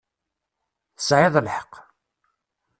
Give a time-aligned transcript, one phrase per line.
[0.97, 1.73] Tesɛiḍ lḥeqq.